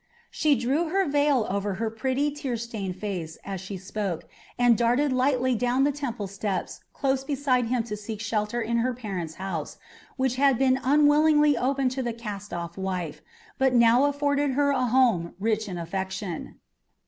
[0.31, 4.23] She drew her veil over her pretty, tear stained face as she spoke,
[4.57, 8.95] and darted lightly down the temple steps close beside him to seek shelter in her
[8.95, 9.77] parents' house,
[10.17, 13.21] which had been unwillingly opened to the cast off wife,
[13.59, 16.55] but now afforded her a home rich in affection.